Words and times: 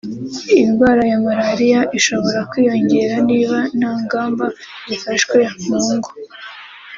indwara 0.63 1.01
ya 1.11 1.17
Malaria 1.25 1.79
ishobora 1.97 2.39
kwiyongera 2.49 3.15
niba 3.29 3.57
nta 3.77 3.91
ngamba 4.03 4.45
zifashwe 4.87 5.39
mu 5.65 5.79
ngo 5.95 6.11